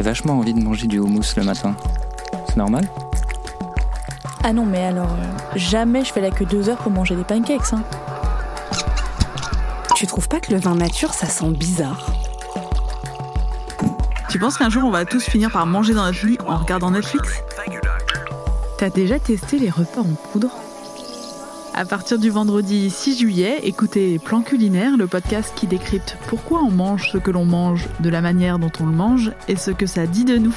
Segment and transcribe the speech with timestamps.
[0.00, 1.76] J'ai vachement envie de manger du houmous le matin.
[2.48, 2.88] C'est normal
[4.42, 7.22] Ah non, mais alors, euh, jamais je fais la queue deux heures pour manger des
[7.22, 7.74] pancakes.
[7.74, 7.82] Hein.
[9.94, 12.06] Tu trouves pas que le vin nature, ça sent bizarre?
[14.30, 16.90] Tu penses qu'un jour on va tous finir par manger dans notre lit en regardant
[16.92, 17.42] Netflix?
[18.78, 20.48] T'as déjà testé les repas en poudre?
[21.74, 26.70] À partir du vendredi 6 juillet, écoutez Plan culinaire, le podcast qui décrypte pourquoi on
[26.70, 29.86] mange ce que l'on mange, de la manière dont on le mange et ce que
[29.86, 30.54] ça dit de nous.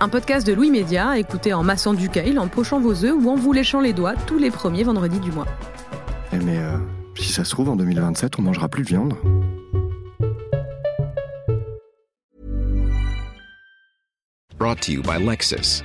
[0.00, 3.28] Un podcast de Louis Média, écoutez en massant du kale, en pochant vos œufs ou
[3.28, 5.46] en vous léchant les doigts tous les premiers vendredis du mois.
[6.32, 6.78] Eh mais euh,
[7.16, 9.14] si ça se trouve, en 2027, on mangera plus de viande.
[14.58, 15.84] Brought to you by Lexus.